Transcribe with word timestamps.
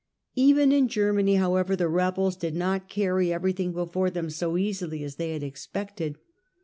Even 0.33 0.71
in 0.71 0.87
Germany, 0.87 1.35
however, 1.35 1.75
the 1.75 1.87
rebels 1.87 2.35
did 2.35 2.55
not 2.55 2.89
carry 2.89 3.31
everything 3.31 3.71
before 3.71 4.09
them 4.09 4.31
so 4.31 4.57
easily 4.57 5.03
as 5.03 5.17
they 5.17 5.33
had 5.33 5.43
expected. 5.43 6.15